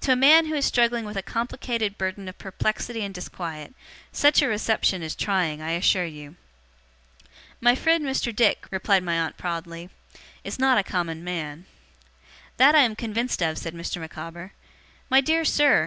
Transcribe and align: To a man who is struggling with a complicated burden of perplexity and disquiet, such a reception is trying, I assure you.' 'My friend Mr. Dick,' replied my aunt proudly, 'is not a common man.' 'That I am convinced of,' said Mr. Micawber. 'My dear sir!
To 0.00 0.12
a 0.12 0.16
man 0.16 0.46
who 0.46 0.54
is 0.54 0.64
struggling 0.64 1.04
with 1.04 1.18
a 1.18 1.22
complicated 1.22 1.98
burden 1.98 2.26
of 2.26 2.38
perplexity 2.38 3.04
and 3.04 3.14
disquiet, 3.14 3.74
such 4.12 4.40
a 4.40 4.48
reception 4.48 5.02
is 5.02 5.14
trying, 5.14 5.60
I 5.60 5.72
assure 5.72 6.06
you.' 6.06 6.36
'My 7.60 7.74
friend 7.74 8.02
Mr. 8.02 8.34
Dick,' 8.34 8.64
replied 8.70 9.02
my 9.02 9.18
aunt 9.18 9.36
proudly, 9.36 9.90
'is 10.42 10.58
not 10.58 10.78
a 10.78 10.82
common 10.82 11.22
man.' 11.22 11.66
'That 12.56 12.74
I 12.76 12.80
am 12.80 12.96
convinced 12.96 13.42
of,' 13.42 13.58
said 13.58 13.74
Mr. 13.74 14.00
Micawber. 14.00 14.54
'My 15.10 15.20
dear 15.20 15.44
sir! 15.44 15.86